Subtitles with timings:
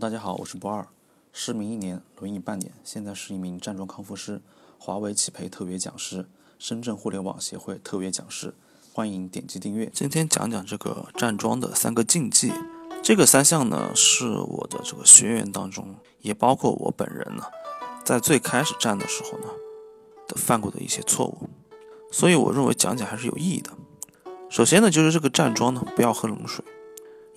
[0.00, 0.88] 大家好，我是博二，
[1.30, 4.40] 失明一年，轮椅半年，现在是一名站桩康复师，
[4.78, 6.26] 华为企培特别讲师，
[6.58, 8.54] 深圳互联网协会特别讲师，
[8.94, 9.90] 欢迎点击订阅。
[9.92, 12.50] 今天讲讲这个站桩的三个禁忌，
[13.02, 17.44] 这个三项呢是我的这个学员当中，也包括我本人呢，
[18.02, 19.48] 在最开始站的时候呢
[20.26, 21.50] 的犯过的一些错误，
[22.10, 23.70] 所以我认为讲讲还是有意义的。
[24.48, 26.64] 首先呢，就是这个站桩呢，不要喝冷水。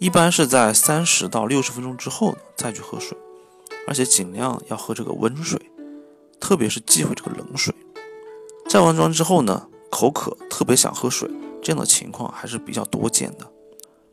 [0.03, 3.17] 一般是在三十到六十分钟之后呢再去喝水，
[3.87, 5.57] 而且尽量要喝这个温水，
[6.41, 7.73] 特别是忌讳这个冷水。
[8.67, 13.49] 站完桩之后呢，口渴，特别想喝水，这样的情况还是比较多见的。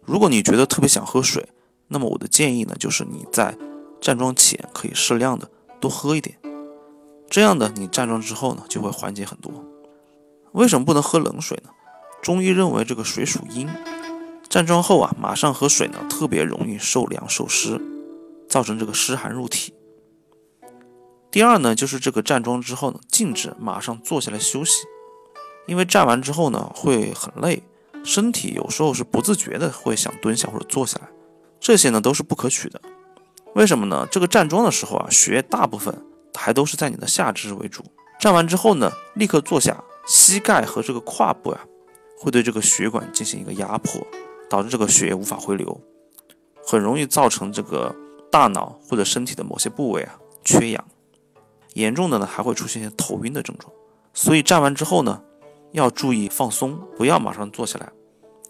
[0.02, 1.45] 如果你觉得特别想喝水，
[1.88, 3.59] 那么我的建议呢，就是你在
[4.00, 5.50] 站桩前可以适量的
[5.80, 6.38] 多喝一点，
[7.28, 9.52] 这样的你站桩之后呢，就会缓解很多。
[10.52, 11.70] 为什么不能喝冷水呢？
[12.22, 13.68] 中医认为这个水属阴。
[14.50, 17.80] 站桩后啊，马上喝水呢，特别容易受凉受湿，
[18.48, 19.73] 造成这个湿寒入体。
[21.30, 24.82] 第二呢，就是这个站桩之后呢，静止马上坐下来休息，
[25.68, 27.62] 因为站完之后呢会很累，
[28.02, 31.09] 身体有时候是不自觉的会想蹲下或者坐下来，
[31.60, 32.82] 这些呢都是不可取的。
[33.54, 34.04] 为什么呢？
[34.10, 35.96] 这个站桩的时候啊，血液大部分
[36.34, 37.84] 还都是在你的下肢为主，
[38.18, 41.60] 站完之后呢，立刻坐下，膝盖和这个胯部啊，
[42.18, 44.04] 会对这个血管进行一个压迫。
[44.51, 45.80] 导致这个血液无法回流，
[46.66, 47.95] 很容易造成这个
[48.30, 50.84] 大脑或者身体的某些部位啊缺氧，
[51.74, 53.73] 严重的呢还会出现些头晕的症状。
[54.12, 55.23] 所以站完之后呢，
[55.71, 57.93] 要注意放松，不要马上坐下来，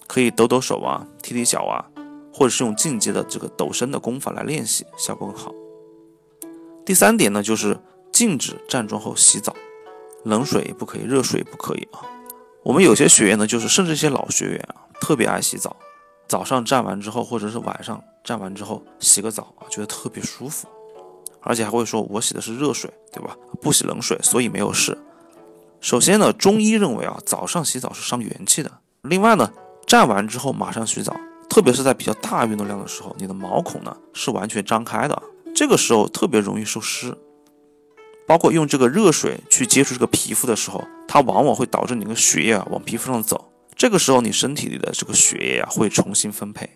[0.06, 1.84] 可以抖抖手啊，踢踢脚啊，
[2.32, 5.52] 或者是用进阶的这个抖身的功法来练习，效果更好。
[6.86, 7.78] 第三点呢，就是
[8.10, 9.54] 禁止站桩后洗澡，
[10.24, 12.00] 冷水也不可以，热水也不可以啊。
[12.62, 15.76] 我们有些学员呢，就是甚至一些老学员啊，特别爱洗澡。
[16.30, 20.68] 早上站完之后，或者是晚上站完之后洗个澡啊，觉得特别舒服，
[21.40, 23.36] 而且还会说我洗的是热水，对吧？
[23.60, 24.96] 不洗冷水，所以没有事。
[25.80, 28.70] 首先呢，中医认为啊，早上洗澡是伤元气的。
[29.02, 29.52] 另外呢，
[29.88, 31.16] 站完之后马上洗澡，
[31.48, 35.20] 特别是在比较大运动量的时候，你的毛孔呢是完全张开的，
[35.52, 37.12] 这个时候特别容易受湿。
[38.28, 43.49] 包括用这个热水去接触这个皮肤的时候，它往往会导致你的血液啊往皮肤上走。
[43.80, 46.68] 这个时候，你身体里的这个血液啊会重新分配，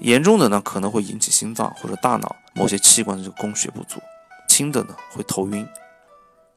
[0.00, 3.98] 严重的呢可能会引起心脏或者大脑某些器官的这个供血不足，
[4.46, 5.66] 轻的呢会头晕。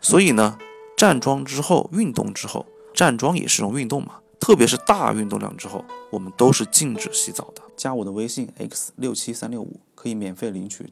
[0.02, 0.59] 所以呢，
[0.98, 7.62] 站桩之后、运动之后，站桩也是一种运动嘛，特别是大运动量之后，我们都是禁止洗澡的。
[7.78, 10.84] 加我的微信 x 六七三六五，可以免费领取